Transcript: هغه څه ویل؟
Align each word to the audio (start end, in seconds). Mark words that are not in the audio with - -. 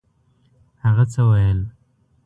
هغه 0.83 1.05
څه 1.11 1.21
ویل؟ 1.29 1.59